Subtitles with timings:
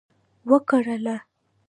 [0.49, 1.15] وکرله